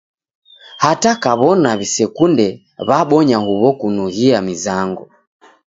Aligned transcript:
Hata 0.83 1.11
kaw'ona 1.23 1.69
w'isekunde 1.79 2.47
w'abonya 2.87 3.37
huw'o 3.45 3.69
kunughjia 3.79 4.37
mizango. 4.47 5.03